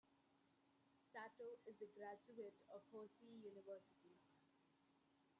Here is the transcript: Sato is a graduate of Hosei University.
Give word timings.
Sato 1.13 1.45
is 1.67 1.75
a 1.79 1.85
graduate 1.95 2.57
of 2.73 2.81
Hosei 2.91 3.43
University. 3.43 4.17